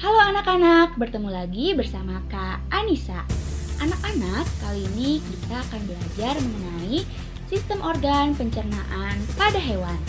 [0.00, 3.20] Halo anak-anak, bertemu lagi bersama Kak Anissa.
[3.84, 7.04] Anak-anak, kali ini kita akan belajar mengenai
[7.44, 10.00] sistem organ pencernaan pada hewan.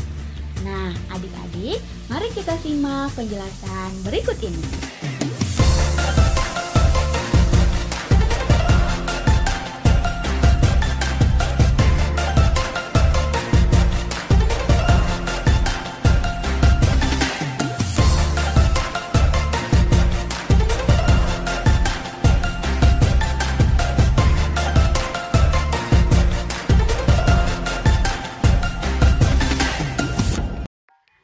[0.63, 4.63] Nah, adik-adik, mari kita simak penjelasan berikut ini.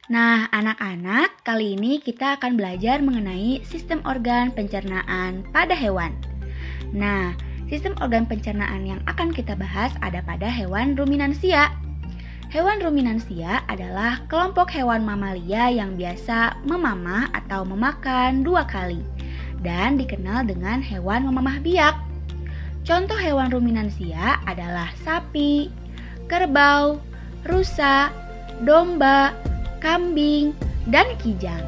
[0.07, 6.15] Nah, anak-anak, kali ini kita akan belajar mengenai sistem organ pencernaan pada hewan.
[6.95, 7.35] Nah,
[7.67, 11.75] sistem organ pencernaan yang akan kita bahas ada pada hewan ruminansia.
[12.47, 19.03] Hewan ruminansia adalah kelompok hewan mamalia yang biasa memamah atau memakan dua kali
[19.59, 21.99] dan dikenal dengan hewan memamah biak.
[22.87, 25.67] Contoh hewan ruminansia adalah sapi,
[26.31, 27.03] kerbau,
[27.43, 28.07] rusa,
[28.63, 29.35] domba,
[29.87, 30.51] kambing,
[30.91, 31.63] dan kijang.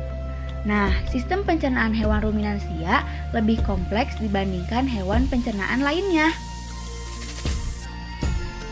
[0.68, 6.36] Nah, sistem pencernaan hewan ruminansia lebih kompleks dibandingkan hewan pencernaan lainnya.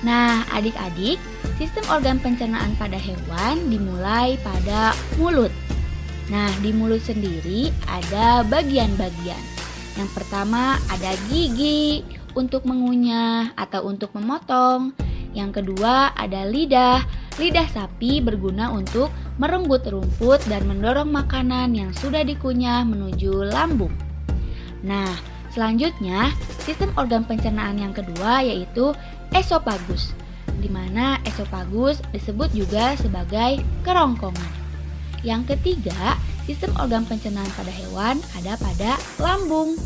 [0.03, 1.15] Nah, adik-adik,
[1.55, 5.49] sistem organ pencernaan pada hewan dimulai pada mulut.
[6.27, 9.39] Nah, di mulut sendiri ada bagian-bagian.
[9.95, 12.03] Yang pertama ada gigi
[12.35, 14.91] untuk mengunyah atau untuk memotong.
[15.31, 17.01] Yang kedua ada lidah.
[17.41, 23.93] Lidah sapi berguna untuk merenggut rumput dan mendorong makanan yang sudah dikunyah menuju lambung.
[24.81, 25.09] Nah,
[25.53, 28.93] selanjutnya sistem organ pencernaan yang kedua yaitu
[29.33, 30.13] esofagus,
[30.57, 34.53] di mana esofagus disebut juga sebagai kerongkongan.
[35.25, 39.77] Yang ketiga, sistem organ pencernaan pada hewan ada pada lambung.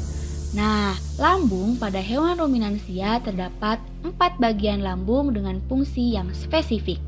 [0.52, 7.00] Nah, lambung pada hewan ruminansia terdapat empat bagian lambung dengan fungsi yang spesifik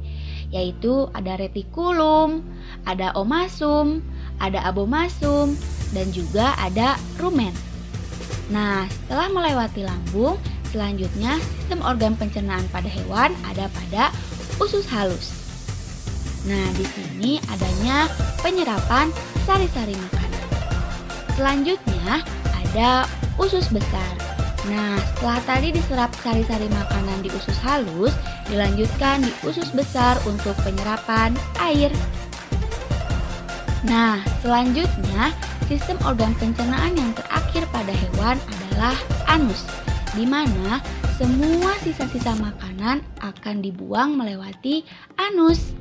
[0.54, 2.46] yaitu ada retikulum,
[2.86, 4.06] ada omasum,
[4.38, 5.58] ada abomasum,
[5.98, 7.52] dan juga ada rumen.
[8.54, 10.38] Nah, setelah melewati lambung,
[10.70, 14.14] selanjutnya sistem organ pencernaan pada hewan ada pada
[14.62, 15.34] usus halus.
[16.46, 18.06] Nah, di sini adanya
[18.46, 19.10] penyerapan
[19.48, 20.46] sari-sari makanan.
[21.34, 22.22] Selanjutnya
[22.52, 23.10] ada
[23.42, 24.33] usus besar.
[24.72, 28.16] Nah, setelah tadi diserap sari-sari makanan di usus halus,
[28.48, 31.92] dilanjutkan di usus besar untuk penyerapan air.
[33.84, 35.36] Nah, selanjutnya
[35.68, 38.96] sistem organ pencernaan yang terakhir pada hewan adalah
[39.28, 39.68] anus,
[40.16, 40.80] di mana
[41.20, 44.88] semua sisa-sisa makanan akan dibuang melewati
[45.20, 45.76] anus.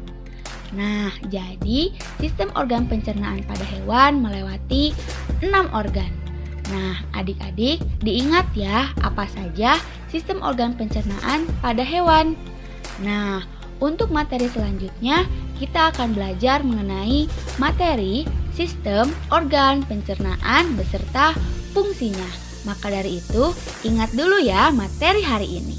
[0.75, 4.91] Nah, jadi sistem organ pencernaan pada hewan melewati
[5.45, 6.22] enam organ.
[6.71, 9.81] Nah, adik-adik diingat ya apa saja
[10.13, 12.39] sistem organ pencernaan pada hewan.
[13.03, 13.43] Nah,
[13.83, 15.27] untuk materi selanjutnya
[15.59, 17.27] kita akan belajar mengenai
[17.59, 18.23] materi
[18.55, 21.35] sistem organ pencernaan beserta
[21.75, 22.29] fungsinya.
[22.63, 23.51] Maka dari itu,
[23.83, 25.75] ingat dulu ya materi hari ini.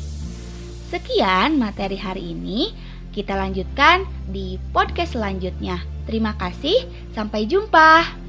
[0.92, 2.76] Sekian materi hari ini,
[3.16, 5.80] kita lanjutkan di podcast selanjutnya.
[6.04, 6.84] Terima kasih,
[7.16, 8.23] sampai jumpa.